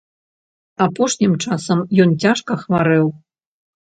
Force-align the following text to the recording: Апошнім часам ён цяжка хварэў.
Апошнім 0.85 1.35
часам 1.45 1.83
ён 2.05 2.09
цяжка 2.25 2.53
хварэў. 2.65 3.07